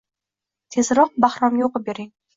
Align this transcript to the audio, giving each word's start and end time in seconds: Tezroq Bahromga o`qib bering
Tezroq 0.75 1.11
Bahromga 1.27 1.69
o`qib 1.71 1.87
bering 1.91 2.13